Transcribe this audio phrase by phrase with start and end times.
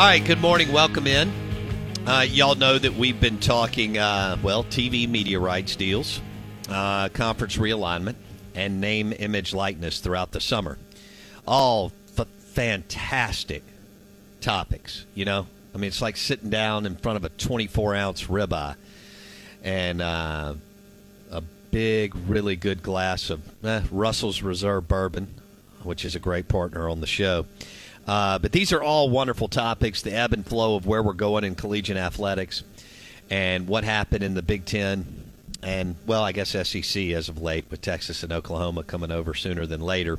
[0.00, 0.72] All right, good morning.
[0.72, 1.30] Welcome in.
[2.06, 6.22] Uh, y'all know that we've been talking, uh, well, TV media rights deals,
[6.70, 8.14] uh, conference realignment,
[8.54, 10.78] and name, image, likeness throughout the summer.
[11.46, 13.62] All f- fantastic
[14.40, 15.46] topics, you know?
[15.74, 18.76] I mean, it's like sitting down in front of a 24 ounce ribeye
[19.62, 20.54] and uh,
[21.30, 25.34] a big, really good glass of eh, Russell's Reserve Bourbon,
[25.82, 27.44] which is a great partner on the show.
[28.10, 31.44] Uh, but these are all wonderful topics the ebb and flow of where we're going
[31.44, 32.64] in collegiate athletics
[33.30, 35.06] and what happened in the Big Ten
[35.62, 39.64] and, well, I guess SEC as of late with Texas and Oklahoma coming over sooner
[39.64, 40.18] than later.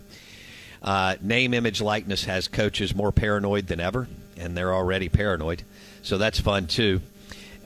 [0.81, 5.63] Uh, name, image, likeness has coaches more paranoid than ever, and they're already paranoid.
[6.01, 7.01] So that's fun, too.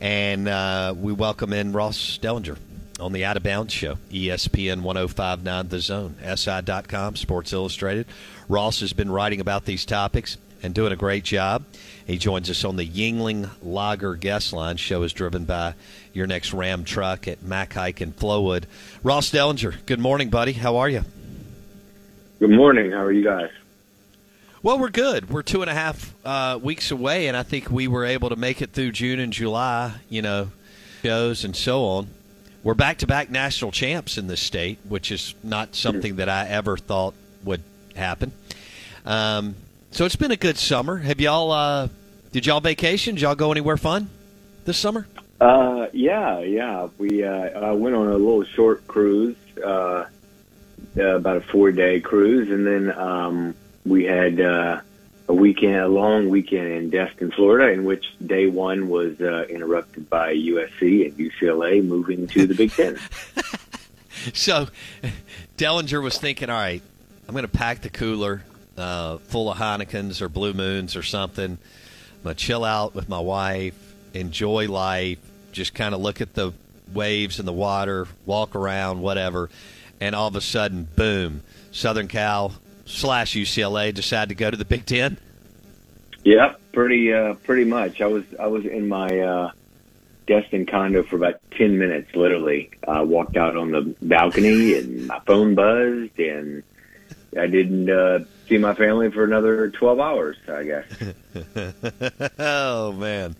[0.00, 2.58] And uh, we welcome in Ross Dellenger
[2.98, 8.06] on the Out of Bounds Show, ESPN 1059 The Zone, SI.com, Sports Illustrated.
[8.48, 11.64] Ross has been writing about these topics and doing a great job.
[12.06, 14.76] He joins us on the Yuengling Lager guest line.
[14.76, 15.74] Show is driven by
[16.12, 18.64] your next Ram truck at Mac Haik in Flowood.
[19.02, 20.52] Ross Dellenger, good morning, buddy.
[20.52, 21.04] How are you?
[22.38, 22.92] Good morning.
[22.92, 23.50] How are you guys?
[24.62, 25.30] Well, we're good.
[25.30, 28.36] We're two and a half uh, weeks away, and I think we were able to
[28.36, 30.50] make it through June and July, you know,
[31.02, 32.08] shows and so on.
[32.66, 36.48] We're back to back national champs in this state, which is not something that I
[36.48, 37.62] ever thought would
[37.94, 38.32] happen.
[39.04, 39.54] Um,
[39.92, 40.96] so it's been a good summer.
[40.96, 41.52] Have y'all?
[41.52, 41.88] Uh,
[42.32, 43.14] did y'all vacation?
[43.14, 44.10] Did y'all go anywhere fun
[44.64, 45.06] this summer?
[45.40, 46.88] Uh, yeah, yeah.
[46.98, 50.06] We uh, I went on a little short cruise, uh,
[50.96, 54.80] uh, about a four day cruise, and then um, we had uh,
[55.28, 60.08] a weekend, a long weekend in Destin, Florida, in which day one was uh, interrupted
[60.08, 62.98] by USC and UCLA moving to the Big Ten.
[64.32, 64.68] so
[65.56, 66.82] Dellenger was thinking, all right,
[67.26, 68.44] I'm going to pack the cooler
[68.76, 71.44] uh, full of Heinekens or Blue Moons or something.
[71.52, 73.74] I'm going to chill out with my wife,
[74.14, 75.18] enjoy life,
[75.50, 76.52] just kind of look at the
[76.92, 79.50] waves and the water, walk around, whatever.
[80.00, 82.52] And all of a sudden, boom, Southern Cal
[82.86, 85.18] slash UCLA decide to go to the Big Ten.
[86.24, 88.00] Yeah, pretty uh, pretty much.
[88.00, 89.50] I was I was in my uh,
[90.26, 92.70] Destin condo for about ten minutes, literally.
[92.88, 96.62] I walked out on the balcony and my phone buzzed, and
[97.38, 100.36] I didn't uh, see my family for another twelve hours.
[100.48, 100.86] I guess.
[102.40, 103.36] oh man,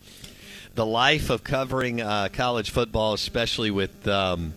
[0.76, 4.54] the life of covering uh, college football, especially with um,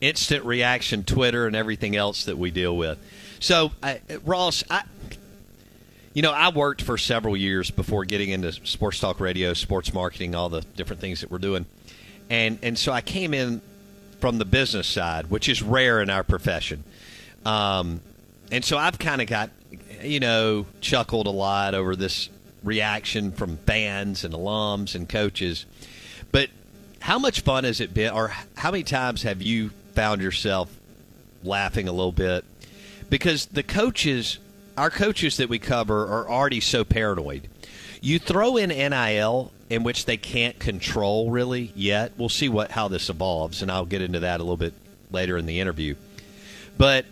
[0.00, 2.98] instant reaction Twitter and everything else that we deal with.
[3.42, 4.84] So, uh, Ross, I,
[6.14, 10.36] you know, I worked for several years before getting into sports talk radio, sports marketing,
[10.36, 11.66] all the different things that we're doing,
[12.30, 13.60] and and so I came in
[14.20, 16.84] from the business side, which is rare in our profession,
[17.44, 18.00] um,
[18.52, 19.50] and so I've kind of got,
[20.00, 22.28] you know, chuckled a lot over this
[22.62, 25.66] reaction from fans and alums and coaches,
[26.30, 26.48] but
[27.00, 30.70] how much fun has it been, or how many times have you found yourself
[31.42, 32.44] laughing a little bit
[33.12, 34.38] because the coaches,
[34.74, 37.46] our coaches that we cover, are already so paranoid.
[38.00, 42.12] You throw in NIL, in which they can't control really yet.
[42.16, 44.72] We'll see what how this evolves, and I'll get into that a little bit
[45.10, 45.94] later in the interview.
[46.78, 47.04] But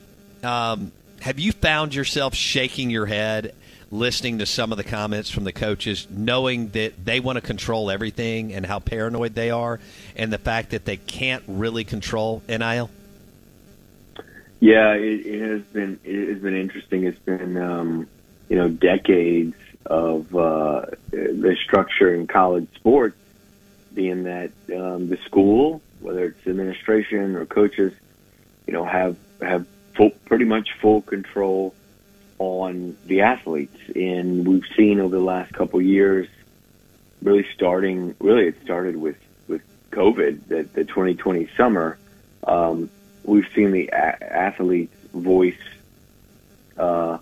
[0.42, 3.54] um, have you found yourself shaking your head
[3.90, 7.90] listening to some of the comments from the coaches, knowing that they want to control
[7.90, 9.78] everything and how paranoid they are,
[10.16, 12.88] and the fact that they can't really control NIL?
[14.60, 17.04] Yeah, it, it has been it has been interesting.
[17.04, 18.08] It's been um,
[18.48, 23.16] you know decades of uh, the structure in college sports
[23.94, 27.92] being that um, the school, whether it's administration or coaches,
[28.66, 29.66] you know, have have
[29.96, 31.74] full, pretty much full control
[32.38, 33.76] on the athletes.
[33.94, 36.28] And we've seen over the last couple of years,
[37.22, 39.16] really starting, really it started with,
[39.48, 41.98] with COVID, the, the 2020 summer,
[42.44, 42.90] um,
[43.24, 45.54] we've seen the a- athlete's voice
[46.76, 47.18] uh,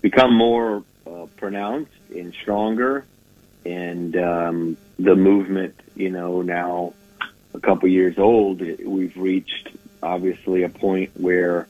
[0.00, 3.04] become more uh, pronounced and stronger.
[3.64, 6.94] And um, the movement, you know, now
[7.54, 9.68] a couple years old, we've reached
[10.02, 11.68] obviously a point where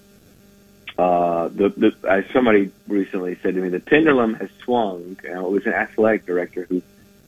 [0.98, 5.16] uh, the, the as somebody recently said to me, the pendulum has swung.
[5.24, 6.82] And it was an athletic director who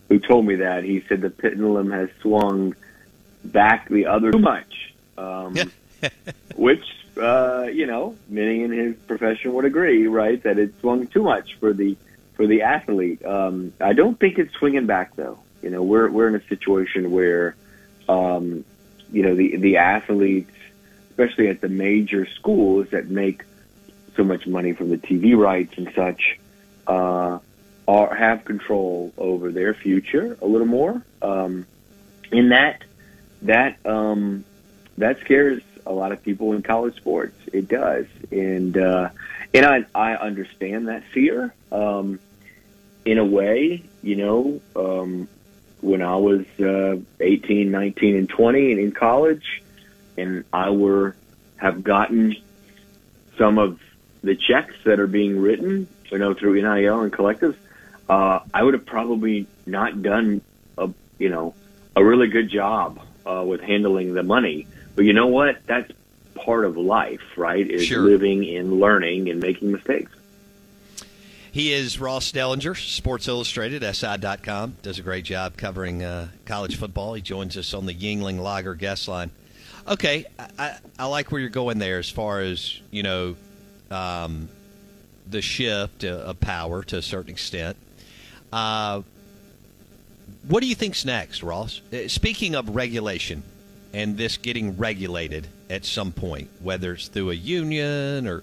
[0.08, 0.84] who told me that.
[0.84, 2.74] He said the pendulum has swung
[3.44, 5.54] back the other too much, um,
[6.56, 6.84] which
[7.20, 10.42] uh, you know many in his profession would agree, right?
[10.42, 11.96] That it swung too much for the
[12.34, 13.24] for the athlete.
[13.24, 15.38] Um, I don't think it's swinging back though.
[15.62, 17.56] You know, we're we're in a situation where
[18.08, 18.64] um,
[19.10, 20.52] you know the the athletes,
[21.10, 23.44] especially at the major schools that make
[24.16, 26.38] so much money from the TV rights and such,
[26.86, 27.38] uh,
[27.88, 31.02] are have control over their future a little more.
[31.22, 31.66] Um,
[32.32, 32.82] and that
[33.42, 34.44] that um,
[34.98, 37.36] that scares a lot of people in college sports.
[37.52, 39.10] It does, and uh,
[39.52, 41.54] and I I understand that fear.
[41.72, 42.20] Um,
[43.04, 45.28] in a way, you know, um,
[45.80, 49.62] when I was uh, 18, 19, and 20 and in college,
[50.16, 51.14] and I were
[51.56, 52.34] have gotten
[53.36, 53.80] some of
[54.22, 57.56] the checks that are being written, you know, through NIL and collectives,
[58.08, 60.40] uh, I would have probably not done
[60.78, 61.54] a, you know,
[61.96, 64.66] a really good job uh, with handling the money.
[64.94, 65.58] But you know what?
[65.66, 65.90] That's
[66.34, 67.68] part of life, right?
[67.68, 68.02] Is Sure.
[68.02, 70.10] living and learning and making mistakes.
[71.52, 74.76] He is Ross Dellenger, Sports Illustrated, SI.com.
[74.82, 77.14] Does a great job covering uh, college football.
[77.14, 79.30] He joins us on the Yuengling Lager guest line.
[79.86, 83.36] Okay, I, I, I like where you're going there as far as, you know,
[83.90, 84.48] um,
[85.30, 87.76] the shift uh, of power to a certain extent.
[88.52, 89.02] Uh,
[90.48, 91.80] what do you think's next, Ross?
[91.92, 93.44] Uh, Speaking of regulation
[93.94, 98.42] and this getting regulated at some point, whether it's through a union or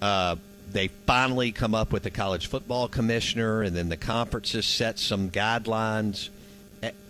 [0.00, 0.36] uh,
[0.72, 5.28] they finally come up with a college football commissioner, and then the conferences set some
[5.28, 6.30] guidelines.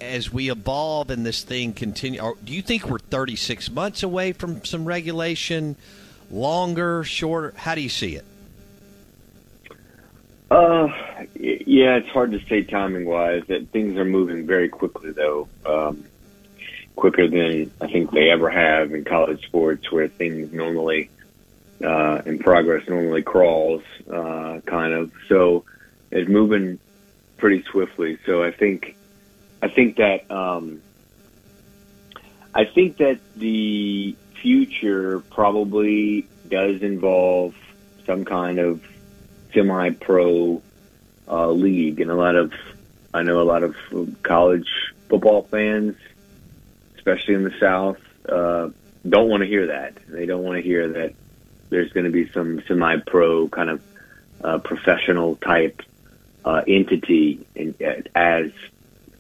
[0.01, 4.65] As we evolve and this thing continue, do you think we're 36 months away from
[4.65, 5.77] some regulation?
[6.31, 7.53] Longer, shorter?
[7.57, 8.25] How do you see it?
[10.51, 10.89] Uh,
[11.35, 13.43] yeah, it's hard to say timing wise.
[13.47, 15.49] That things are moving very quickly, though.
[15.65, 16.05] Um,
[17.01, 21.11] quicker than I think they ever have in college sports, where things normally
[21.83, 23.83] uh, in progress normally crawls,
[24.13, 25.11] uh, kind of.
[25.29, 25.65] So
[26.11, 26.79] it's moving
[27.39, 28.19] pretty swiftly.
[28.27, 28.97] So I think,
[29.63, 30.83] I think that, um,
[32.55, 37.55] I think that the future probably does involve
[38.05, 38.83] some kind of
[39.55, 40.61] semi-pro
[41.29, 42.53] uh, league, and a lot of
[43.13, 43.75] I know a lot of
[44.23, 44.69] college
[45.09, 45.97] football fans,
[47.01, 48.69] especially in the South, uh,
[49.09, 49.95] don't want to hear that.
[50.07, 51.15] They don't want to hear that
[51.71, 53.83] there's going to be some semi-pro kind of
[54.45, 55.81] uh, professional type
[56.45, 57.75] uh, entity in,
[58.15, 58.51] as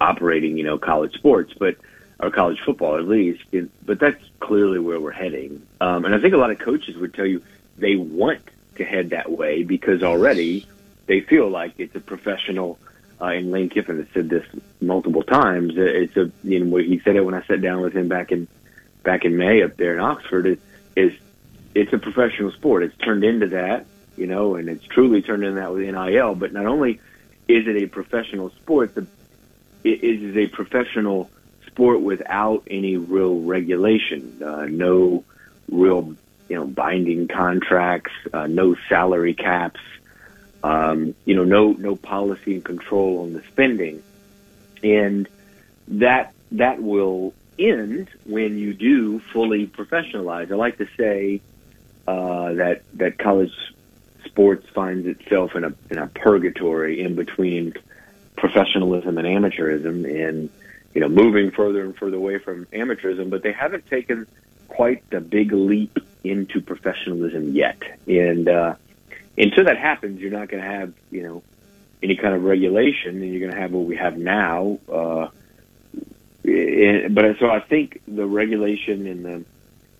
[0.00, 1.76] operating, you know, college sports, but
[2.18, 3.42] or college football at least.
[3.84, 5.66] But that's clearly where we're heading.
[5.80, 7.42] Um, and I think a lot of coaches would tell you
[7.78, 8.42] they want
[8.76, 10.66] to head that way because already
[11.06, 12.78] they feel like it's a professional.
[13.20, 14.46] Uh, and Lane Kiffin has said this
[14.80, 15.76] multiple times.
[15.76, 18.32] Uh, It's a you know he said it when I sat down with him back
[18.32, 18.48] in
[19.02, 20.46] back in May up there in Oxford.
[20.46, 20.60] It,
[20.96, 21.12] is
[21.74, 22.82] it's a professional sport.
[22.82, 23.86] It's turned into that,
[24.16, 26.34] you know, and it's truly turned into that with NIL.
[26.34, 27.00] But not only
[27.48, 29.06] is it a professional sport, the,
[29.84, 31.30] it is a professional
[31.66, 35.24] sport without any real regulation, uh, no
[35.70, 36.16] real,
[36.48, 39.80] you know, binding contracts, uh, no salary caps,
[40.62, 44.02] um, you know, no no policy and control on the spending,
[44.82, 45.28] and
[45.88, 50.50] that that will end when you do fully professionalize.
[50.50, 51.40] I like to say
[52.06, 53.52] uh, that that college
[54.24, 57.74] sports finds itself in a in a purgatory in between
[58.36, 60.50] professionalism and amateurism, and
[60.94, 63.30] you know, moving further and further away from amateurism.
[63.30, 64.26] But they haven't taken
[64.68, 67.82] quite the big leap into professionalism yet.
[68.06, 68.74] And uh,
[69.36, 71.42] until that happens, you're not going to have you know
[72.02, 74.78] any kind of regulation, and you're going to have what we have now.
[74.90, 75.28] Uh,
[76.44, 79.44] and, but so I think the regulation in the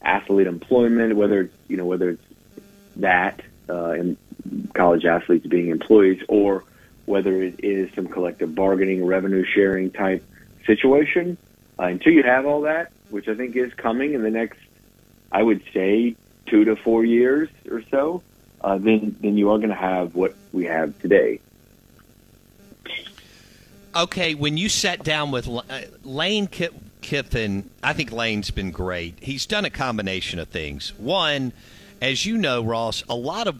[0.03, 2.25] athlete employment, whether it's you know whether it's
[2.97, 4.17] that uh, and
[4.75, 6.65] college athletes being employees, or
[7.07, 10.25] whether it is some collective bargaining, revenue sharing type
[10.67, 11.37] situation.
[11.79, 14.59] Uh, until you have all that, which I think is coming in the next,
[15.33, 16.15] I would say,
[16.47, 18.23] two to four years or so,
[18.61, 21.41] uh, then then you are going to have what we have today.
[23.95, 25.63] Okay, when you sat down with uh,
[26.05, 29.19] Lane Kiffin, I think Lane's been great.
[29.21, 30.93] He's done a combination of things.
[30.97, 31.53] One,
[32.01, 33.59] as you know, Ross, a lot of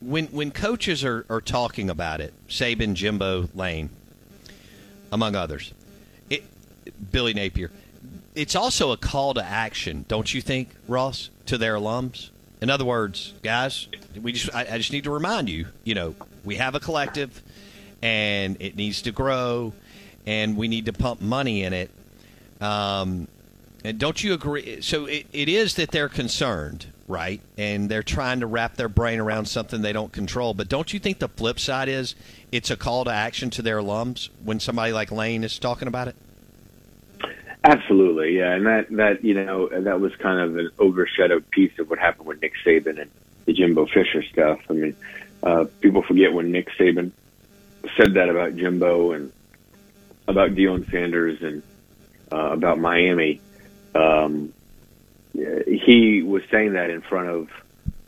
[0.00, 3.90] when when coaches are, are talking about it, Saban, Jimbo, Lane,
[5.10, 5.72] among others,
[6.30, 6.44] it,
[7.12, 7.70] Billy Napier,
[8.34, 12.30] it's also a call to action, don't you think, Ross, to their alums?
[12.62, 13.88] In other words, guys,
[14.20, 16.14] we just I, I just need to remind you, you know,
[16.44, 17.42] we have a collective
[18.00, 19.72] and it needs to grow
[20.28, 21.90] and we need to pump money in it.
[22.60, 23.26] Um,
[23.82, 24.80] and don't you agree?
[24.80, 27.40] So it, it is that they're concerned, right?
[27.58, 30.54] And they're trying to wrap their brain around something they don't control.
[30.54, 32.14] But don't you think the flip side is
[32.52, 36.06] it's a call to action to their alums when somebody like Lane is talking about
[36.06, 36.14] it?
[37.64, 41.88] Absolutely, yeah, and that that you know that was kind of an overshadowed piece of
[41.88, 43.10] what happened with Nick Saban and
[43.44, 44.60] the Jimbo Fisher stuff.
[44.68, 44.96] I mean,
[45.44, 47.12] uh, people forget when Nick Saban
[47.96, 49.32] said that about Jimbo and
[50.26, 51.62] about Deion Sanders and
[52.32, 53.40] uh, about Miami.
[53.94, 54.52] Um,
[55.32, 57.48] he was saying that in front of,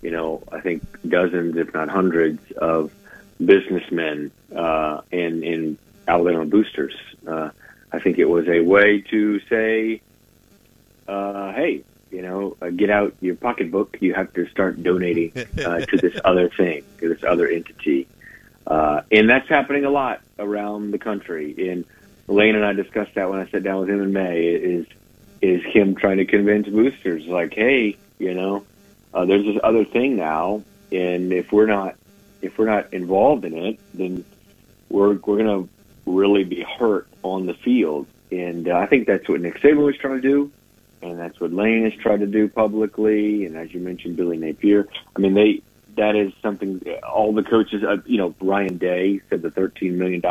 [0.03, 2.93] you know, I think dozens, if not hundreds, of
[3.45, 6.95] businessmen uh, and in Alabama boosters.
[7.27, 7.51] Uh,
[7.95, 10.01] I think it was a way to say,
[11.07, 13.99] uh, "Hey, you know, uh, get out your pocketbook.
[14.01, 18.09] You have to start donating uh, to this other thing, to this other entity."
[18.67, 21.71] Uh, and that's happening a lot around the country.
[21.71, 21.85] And
[22.27, 24.47] Lane and I discussed that when I sat down with him in May.
[24.47, 24.87] Is
[25.41, 28.65] is him trying to convince boosters like, hey, you know,
[29.13, 31.97] uh, there's this other thing now, and if we're not
[32.41, 34.25] if we're not involved in it, then
[34.89, 35.69] we're we're gonna
[36.07, 38.07] really be hurt on the field.
[38.31, 40.51] And uh, I think that's what Nick Saban was trying to do,
[41.03, 43.47] and that's what Lane has tried to do publicly.
[43.47, 44.89] And as you mentioned, Billy Napier.
[45.15, 45.63] I mean, they
[45.97, 50.23] that is something all the coaches, uh, you know, Ryan Day said the $13 million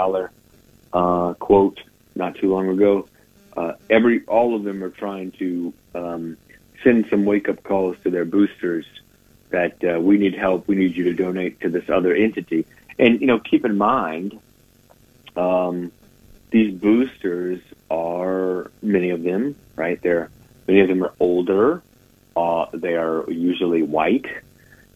[0.92, 1.80] uh, quote
[2.16, 3.08] not too long ago.
[3.56, 6.38] Uh, every, all of them are trying to um,
[6.84, 8.86] send some wake up calls to their boosters
[9.50, 10.68] that uh, we need help.
[10.68, 12.66] We need you to donate to this other entity.
[12.98, 14.40] And, you know, keep in mind,
[15.38, 15.92] um,
[16.52, 17.60] these boosters
[17.90, 20.02] are, many of them, right?
[20.02, 20.30] They're,
[20.68, 21.82] many of them are older.
[22.36, 24.26] Uh, they are usually white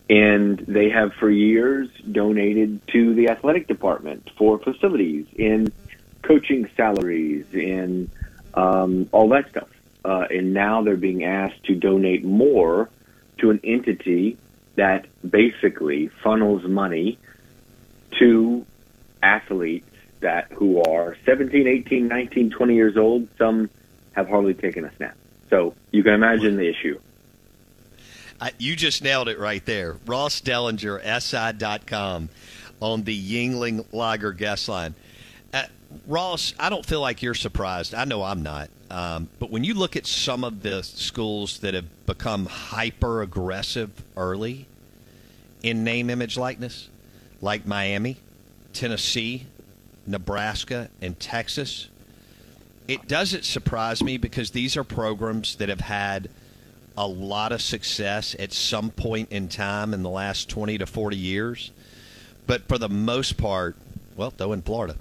[0.10, 5.72] and they have for years donated to the athletic department for facilities and
[6.22, 8.10] coaching salaries and
[8.54, 9.70] um, all that stuff.
[10.06, 12.90] Uh, and now they're being asked to donate more
[13.40, 14.38] to an entity
[14.76, 17.18] that basically funnels money
[18.18, 18.66] to
[19.22, 19.90] athletes
[20.22, 23.28] that who are 17, 18, 19, 20 years old.
[23.38, 23.70] Some
[24.14, 25.16] have hardly taken a snap.
[25.50, 27.00] So you can imagine the issue.
[28.60, 29.98] You just nailed it right there.
[30.06, 32.30] Ross Dellenger, SI.com
[32.80, 34.94] on the Yuengling Lager guest line.
[35.54, 35.64] Uh,
[36.06, 37.96] Ross, I don't feel like you're surprised.
[37.96, 38.70] I know I'm not.
[38.90, 43.92] Um, but when you look at some of the schools that have become hyper aggressive
[44.16, 44.68] early
[45.64, 46.90] in name, image, likeness,
[47.42, 48.18] like Miami,
[48.74, 49.46] Tennessee,
[50.08, 51.90] Nebraska, and Texas,
[52.88, 56.30] it doesn't surprise me because these are programs that have had–
[56.98, 61.16] a lot of success at some point in time in the last 20 to 40
[61.16, 61.72] years.
[62.48, 63.76] But for the most part,
[64.16, 64.96] well, though in Florida,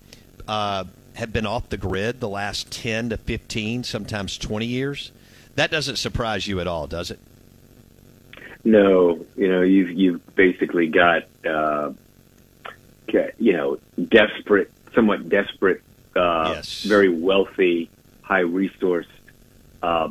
[0.47, 0.85] uh,
[1.15, 5.11] have been off the grid the last 10 to 15, sometimes 20 years.
[5.55, 7.19] That doesn't surprise you at all, does it?
[8.63, 11.93] No, you know, you've you've basically got uh,
[13.39, 15.83] you know desperate, somewhat desperate,
[16.17, 16.83] uh, yes.
[16.83, 17.89] very wealthy,
[18.23, 19.07] high resourced
[19.83, 20.11] uh,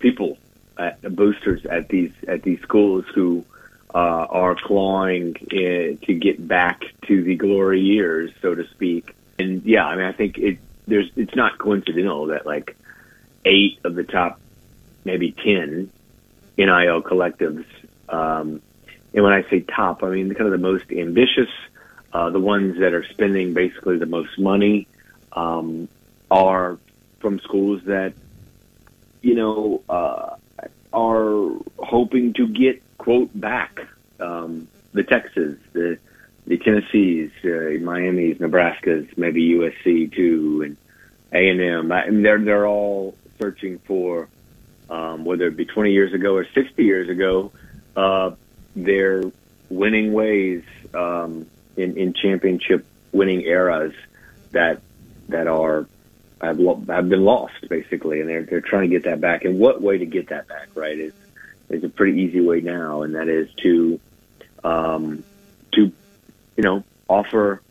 [0.00, 0.38] people
[0.76, 3.44] at boosters at these at these schools who
[3.94, 9.14] uh, are clawing uh, to get back to the glory years, so to speak.
[9.38, 12.76] And yeah, I mean, I think it there's it's not coincidental that like
[13.44, 14.40] eight of the top
[15.04, 15.90] maybe ten
[16.56, 17.64] NIL collectives,
[18.08, 18.60] um,
[19.14, 21.50] and when I say top, I mean kind of the most ambitious,
[22.12, 24.86] uh, the ones that are spending basically the most money
[25.32, 25.88] um,
[26.30, 26.78] are
[27.20, 28.12] from schools that
[29.22, 30.36] you know uh,
[30.92, 33.80] are hoping to get quote back
[34.20, 35.98] um, the Texas, the
[36.46, 40.76] the Tennessees, uh, Miami's, Nebraska's, maybe USC too, and
[41.32, 41.92] A and M.
[41.92, 44.28] I mean, they're they're all searching for
[44.90, 47.52] um, whether it be 20 years ago or 60 years ago,
[47.94, 48.30] uh,
[48.74, 49.22] their
[49.68, 51.46] winning ways um,
[51.78, 53.94] in, in championship winning eras
[54.52, 54.80] that
[55.28, 55.86] that are
[56.40, 56.58] have,
[56.88, 59.44] have been lost basically, and they're they're trying to get that back.
[59.44, 60.68] And what way to get that back?
[60.74, 61.12] Right is
[61.68, 64.00] is a pretty easy way now, and that is to
[64.64, 65.24] um,
[65.72, 65.92] to
[66.56, 67.62] you know offer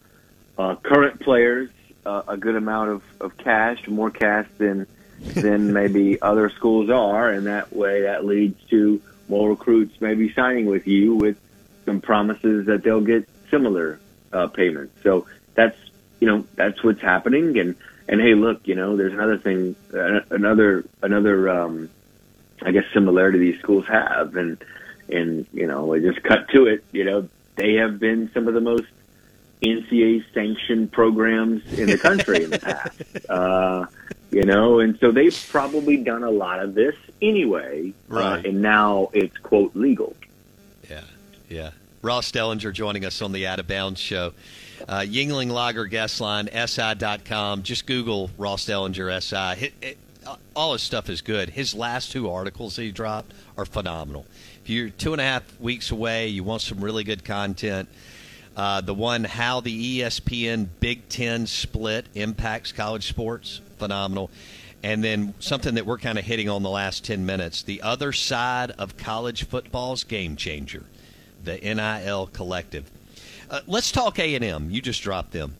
[0.58, 1.70] uh, current players
[2.06, 4.88] uh, a good amount of, of cash, more cash than
[5.20, 10.66] than maybe other schools are, and that way that leads to more recruits maybe signing
[10.66, 11.38] with you with
[11.86, 14.00] some promises that they'll get similar
[14.34, 15.02] uh, payments.
[15.04, 15.78] So that's
[16.20, 17.76] you know that's what's happening, and
[18.08, 21.90] and hey, look, you know, there's another thing, uh, another another um,
[22.62, 24.58] I guess similarity these schools have, and
[25.10, 26.84] and you know, I just cut to it.
[26.92, 28.88] You know, they have been some of the most
[29.62, 33.02] NCAA sanctioned programs in the country in the past.
[33.30, 33.86] Uh,
[34.32, 38.46] you know, and so they've probably done a lot of this anyway, right?
[38.46, 40.16] Uh, and now it's quote legal.
[40.90, 41.02] Yeah,
[41.50, 41.72] yeah.
[42.08, 44.32] Ross Dellenger joining us on the Out of Bounds show.
[44.88, 47.64] Uh, Yuengling Lager guest line, SI.com.
[47.64, 49.66] Just Google Ross Dellenger SI.
[49.66, 49.98] It, it,
[50.56, 51.50] all his stuff is good.
[51.50, 54.26] His last two articles he dropped are phenomenal.
[54.64, 57.90] If you're two and a half weeks away, you want some really good content.
[58.56, 64.32] Uh, the one, How the ESPN Big Ten Split Impacts College Sports, phenomenal.
[64.82, 68.14] And then something that we're kind of hitting on the last 10 minutes the other
[68.14, 70.86] side of college football's game changer,
[71.44, 72.90] the NIL Collective.
[73.50, 74.70] Uh, let's talk A&M.
[74.70, 75.56] You just dropped them.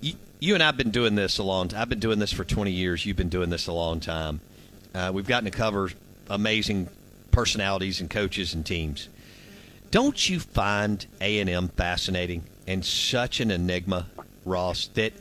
[0.00, 1.82] You, you and I have been doing this a long time.
[1.82, 3.04] I've been doing this for 20 years.
[3.04, 4.40] You've been doing this a long time.
[4.94, 5.90] Uh, we've gotten to cover
[6.28, 6.88] amazing
[7.30, 9.08] personalities and coaches and teams.
[9.90, 14.06] Don't you find A&M fascinating and such an enigma,
[14.44, 15.12] Ross, that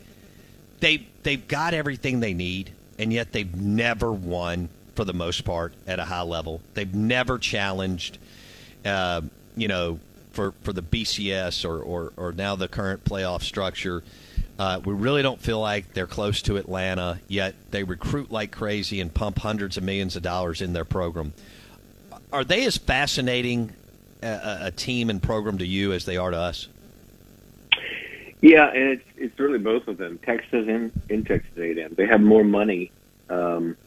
[0.79, 5.73] they they've got everything they need and yet they've never won for the most part
[5.87, 6.61] at a high level.
[6.73, 8.17] They've never challenged
[8.85, 9.21] uh,
[9.55, 9.99] you know,
[10.31, 14.03] for, for the BCS or, or, or now the current playoff structure.
[14.57, 19.01] Uh, we really don't feel like they're close to Atlanta, yet they recruit like crazy
[19.01, 21.33] and pump hundreds of millions of dollars in their program.
[22.31, 23.73] Are they as fascinating
[24.21, 26.67] a, a team and program to you as they are to us?
[28.41, 31.93] Yeah, and it's it's really both of them, Texas and in Texas A&M.
[31.95, 32.91] They have more money,
[33.29, 33.77] um,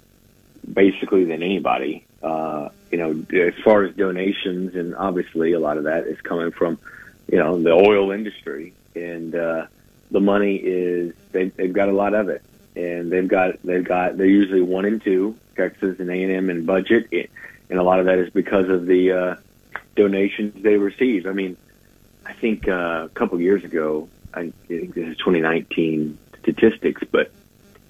[0.73, 2.07] basically than anybody.
[2.25, 6.51] Uh, you know, as far as donations, and obviously a lot of that is coming
[6.53, 6.79] from,
[7.31, 9.67] you know, the oil industry, and uh,
[10.11, 12.43] the money is they, they've got a lot of it,
[12.75, 16.49] and they've got they've got they're usually one and two Texas and A and M
[16.49, 19.37] in budget, and a lot of that is because of the uh,
[19.95, 21.27] donations they receive.
[21.27, 21.59] I mean,
[22.25, 27.31] I think uh, a couple years ago, I think this is 2019 statistics, but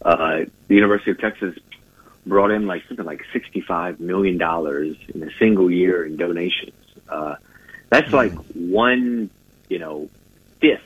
[0.02, 1.56] uh, the University of Texas
[2.26, 6.74] brought in like something like 65 million dollars in a single year in donations.
[7.08, 7.36] Uh,
[7.90, 8.14] that's mm.
[8.14, 9.30] like one,
[9.68, 10.08] you know,
[10.60, 10.82] fifth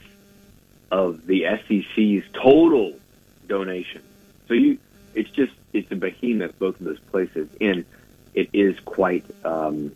[0.90, 2.94] of the SEC's total
[3.46, 4.03] donation.
[4.48, 4.79] So you,
[5.14, 7.85] it's just it's a behemoth both of those places, and
[8.35, 9.92] it is quite um,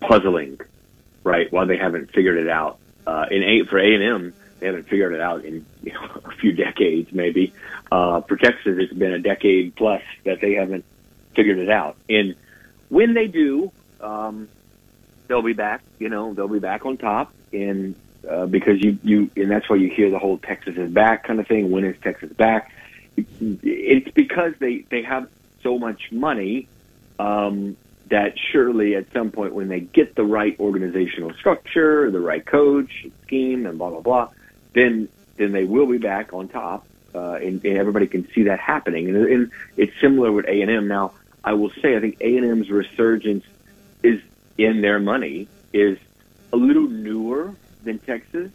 [0.00, 0.60] puzzling,
[1.24, 1.50] right?
[1.52, 2.78] Why they haven't figured it out.
[3.06, 6.08] Uh, in a, for A and M, they haven't figured it out in you know,
[6.24, 7.52] a few decades, maybe.
[7.90, 10.84] Uh, for Texas, it's been a decade plus that they haven't
[11.34, 11.96] figured it out.
[12.08, 12.34] And
[12.88, 14.48] when they do, um,
[15.26, 15.82] they'll be back.
[15.98, 17.32] You know, they'll be back on top.
[17.52, 17.94] And
[18.28, 21.40] uh, because you you and that's why you hear the whole Texas is back kind
[21.40, 21.70] of thing.
[21.70, 22.72] When is Texas back?
[23.16, 25.28] It's because they they have
[25.62, 26.68] so much money
[27.18, 27.76] um,
[28.08, 33.06] that surely at some point when they get the right organizational structure, the right coach
[33.22, 34.28] scheme, and blah blah blah,
[34.72, 38.60] then then they will be back on top, uh, and, and everybody can see that
[38.60, 39.08] happening.
[39.08, 40.86] And, and it's similar with A and M.
[40.86, 43.44] Now, I will say, I think A and M's resurgence
[44.02, 44.20] is
[44.58, 45.98] in their money is
[46.52, 47.54] a little newer
[47.84, 48.50] than Texas,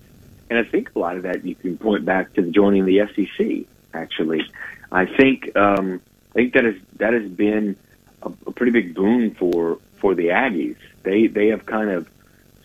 [0.50, 3.68] and I think a lot of that you can point back to joining the SEC.
[3.94, 4.44] Actually,
[4.92, 6.02] I think um,
[6.32, 7.78] I think that has that has been
[8.22, 10.78] a, a pretty big boon for for the Aggies.
[11.04, 12.08] They they have kind of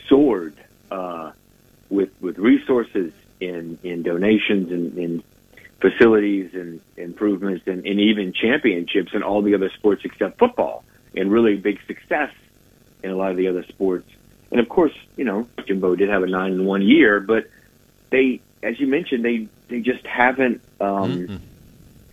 [0.09, 0.57] soared
[0.91, 1.31] uh,
[1.89, 5.23] with with resources in in donations and in
[5.81, 10.85] facilities and improvements and, and even championships and all the other sports except football
[11.17, 12.31] and really big success
[13.03, 14.09] in a lot of the other sports.
[14.51, 17.49] And of course, you know, Jimbo did have a nine in one year, but
[18.11, 21.37] they, as you mentioned, they they just haven't, um, mm-hmm.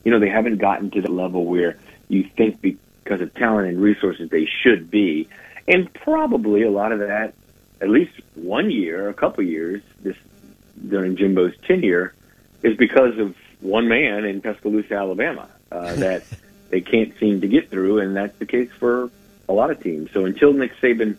[0.03, 3.81] you know, they haven't gotten to the level where you think because of talent and
[3.81, 5.27] resources they should be,
[5.67, 7.33] and probably a lot of that,
[7.81, 10.15] at least one year, a couple years, this
[10.87, 12.13] during Jimbo's tenure,
[12.63, 16.23] is because of one man in Tuscaloosa, Alabama, uh, that
[16.69, 19.09] they can't seem to get through, and that's the case for
[19.49, 20.11] a lot of teams.
[20.11, 21.17] So until Nick Saban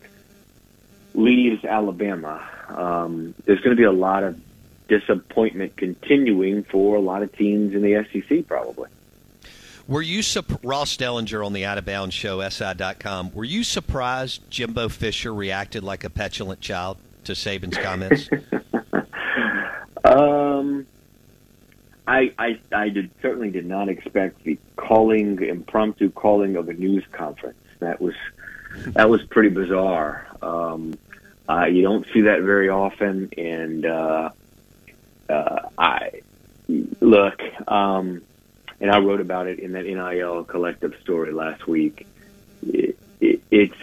[1.13, 4.39] leaves Alabama, um, there's going to be a lot of
[4.87, 8.89] disappointment continuing for a lot of teams in the SEC, probably.
[9.87, 10.21] Were you
[10.61, 13.33] Ross Dellenger on the Out of Bounds show, SI.com?
[13.33, 18.29] Were you surprised Jimbo Fisher reacted like a petulant child to Saban's comments?
[20.03, 20.85] um,
[22.07, 27.03] I I, I did, certainly did not expect the calling, impromptu calling of a news
[27.11, 27.59] conference.
[27.79, 28.15] That was
[28.87, 30.27] that was pretty bizarre.
[30.41, 30.97] Um,
[31.47, 34.29] uh, you don't see that very often, and uh,
[35.29, 36.21] uh, I
[36.67, 38.21] look, um,
[38.79, 42.07] and I wrote about it in that NIL collective story last week.
[42.61, 43.81] It, it, it's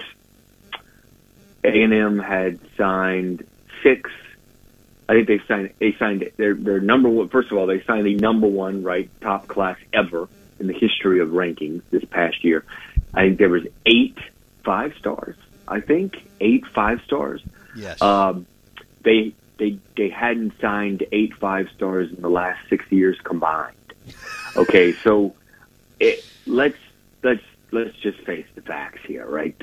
[1.65, 3.47] A and M had signed.
[5.09, 5.73] I think they signed.
[5.79, 7.29] They signed their their number one.
[7.29, 11.21] First of all, they signed the number one right top class ever in the history
[11.21, 12.65] of rankings this past year.
[13.15, 14.19] I think there was eight
[14.65, 15.37] five stars.
[15.69, 17.43] I think eight five stars.
[17.77, 18.03] Yes.
[18.03, 18.47] Um,
[19.03, 23.75] they they they hadn't signed eight five stars in the last six years combined.
[24.57, 25.35] Okay, so
[26.01, 26.79] it, let's
[27.23, 29.55] let's let's just face the facts here, right?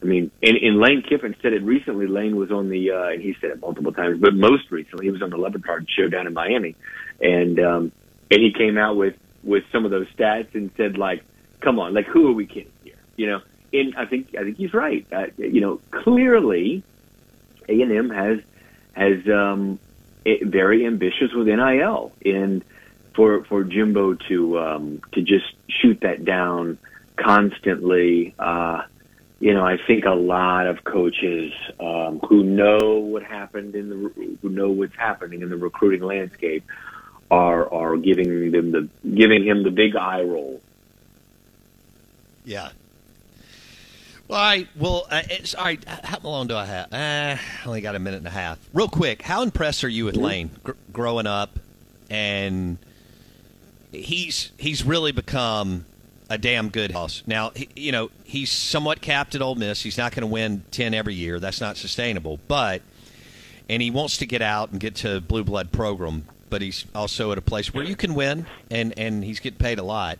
[0.00, 2.06] I mean, and, and Lane Kiffin said it recently.
[2.06, 5.10] Lane was on the, uh, and he said it multiple times, but most recently he
[5.10, 6.76] was on the Le Batard show down in Miami,
[7.20, 7.92] and um,
[8.30, 11.24] and he came out with with some of those stats and said like,
[11.60, 13.40] "Come on, like who are we kidding here?" You know,
[13.72, 15.04] and I think I think he's right.
[15.12, 16.84] Uh, you know, clearly,
[17.68, 18.38] A and M has
[18.92, 19.80] has um,
[20.24, 22.64] very ambitious with NIL, and
[23.14, 26.78] for for Jimbo to um, to just shoot that down
[27.16, 28.34] constantly.
[28.38, 28.82] Uh,
[29.40, 34.38] you know, I think a lot of coaches um, who know what happened in the
[34.42, 36.64] who know what's happening in the recruiting landscape
[37.30, 40.60] are are giving them the giving him the big eye roll.
[42.44, 42.70] Yeah,
[44.28, 45.82] well, I well, uh, it's all right.
[45.86, 46.92] How long do I have?
[46.92, 48.58] Uh, only got a minute and a half.
[48.74, 50.24] Real quick, how impressed are you with mm-hmm.
[50.24, 51.58] Lane gr- growing up,
[52.10, 52.76] and
[53.90, 55.86] he's he's really become
[56.30, 57.22] a damn good house.
[57.26, 59.82] Now, he, you know, he's somewhat capped at Ole Miss.
[59.82, 61.40] He's not going to win ten every year.
[61.40, 62.38] That's not sustainable.
[62.48, 62.82] But
[63.68, 66.24] and he wants to get out and get to blue blood program.
[66.50, 69.78] But he's also at a place where you can win, and and he's getting paid
[69.78, 70.18] a lot.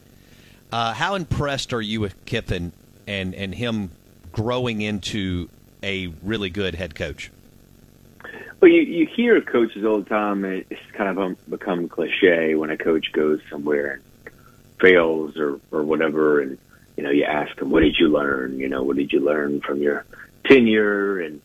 [0.70, 2.72] Uh, how impressed are you with Kiffin
[3.06, 3.90] and and him
[4.32, 5.48] growing into
[5.82, 7.30] a really good head coach?
[8.60, 10.44] Well, you, you hear coaches all the time.
[10.44, 14.02] It's kind of become cliche when a coach goes somewhere and
[14.80, 16.58] fails or or whatever, and
[16.96, 18.58] you know you ask them, "What did you learn?
[18.58, 20.04] You know, what did you learn from your
[20.44, 21.40] tenure?" And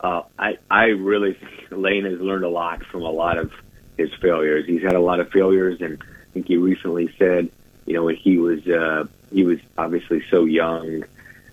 [0.00, 3.52] uh, I I really think Lane has learned a lot from a lot of
[3.96, 4.66] his failures.
[4.66, 7.50] He's had a lot of failures, and I think he recently said,
[7.86, 11.04] you know, when he was uh, he was obviously so young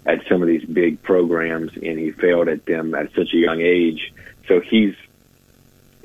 [0.05, 3.61] at some of these big programs, and he failed at them at such a young
[3.61, 4.13] age.
[4.47, 4.95] So he's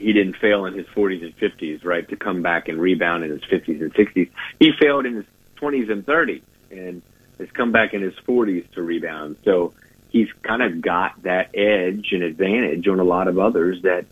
[0.01, 2.09] he didn't fail in his 40s and 50s, right?
[2.09, 5.25] To come back and rebound in his 50s and 60s, he failed in his
[5.57, 7.03] 20s and 30s, and
[7.39, 9.37] has come back in his 40s to rebound.
[9.45, 9.73] So
[10.11, 14.07] he's kind of got that edge and advantage on a lot of others that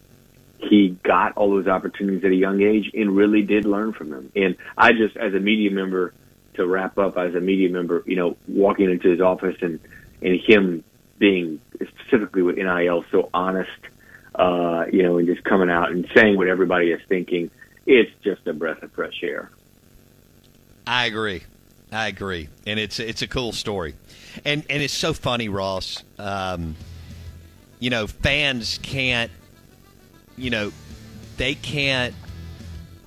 [0.59, 4.33] he got all those opportunities at a young age and really did learn from them.
[4.35, 6.13] And I just, as a media member,
[6.55, 9.79] to wrap up as a media member, you know, walking into his office and
[10.21, 10.83] and him
[11.19, 13.71] being specifically with NIL so honest,
[14.39, 17.51] uh, you know, and just coming out and saying what everybody is thinking,
[17.87, 19.51] it's just a breath of fresh air.
[20.87, 21.43] I agree.
[21.91, 23.95] I agree, and it's it's a cool story,
[24.45, 26.03] and and it's so funny, Ross.
[26.19, 26.77] Um,
[27.81, 29.31] you know, fans can't,
[30.37, 30.73] you know,
[31.37, 32.15] they can't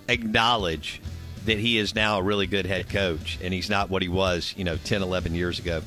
[0.07, 1.01] acknowledge
[1.45, 4.53] that he is now a really good head coach and he's not what he was,
[4.57, 5.81] you know, 10, 11 years ago.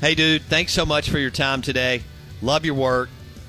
[0.00, 2.02] Hey, dude, thanks so much for your time today.
[2.42, 3.08] Love your work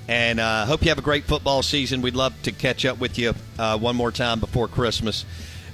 [0.10, 2.02] and uh, hope you have a great football season.
[2.02, 5.24] We'd love to catch up with you uh, one more time before Christmas.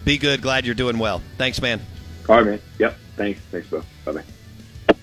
[0.03, 0.41] Be good.
[0.41, 1.21] Glad you're doing well.
[1.37, 1.79] Thanks, man.
[2.27, 2.61] All right, man.
[2.77, 2.97] Yep.
[3.15, 3.39] Thanks.
[3.49, 3.81] Thanks, bro.
[4.03, 4.23] Bye bye.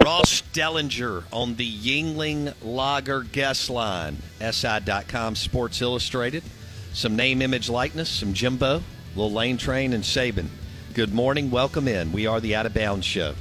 [0.05, 6.43] Ross Dellenger on the Yuengling Lager guest line, SI.com Sports Illustrated.
[6.93, 8.83] Some name, image, likeness, some Jimbo,
[9.17, 10.49] little Lane Train, and Saban.
[10.93, 11.51] Good morning.
[11.51, 12.13] Welcome in.
[12.13, 13.35] We are the Out of Bounds Show,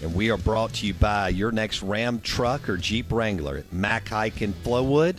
[0.00, 3.70] and we are brought to you by your next Ram truck or Jeep Wrangler at
[3.74, 5.18] Mac Haik in Flowood.